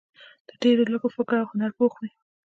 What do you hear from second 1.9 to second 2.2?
وي.